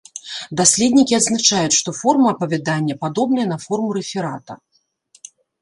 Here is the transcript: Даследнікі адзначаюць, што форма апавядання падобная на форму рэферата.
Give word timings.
Даследнікі 0.61 1.17
адзначаюць, 1.17 1.75
што 1.81 1.93
форма 1.99 2.27
апавядання 2.37 2.95
падобная 3.07 3.47
на 3.53 3.57
форму 3.67 3.89
рэферата. 3.99 4.53